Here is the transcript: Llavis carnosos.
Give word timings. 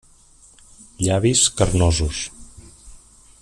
Llavis 1.07 1.43
carnosos. 1.61 2.25